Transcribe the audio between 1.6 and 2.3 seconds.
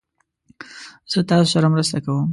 مرسته کوم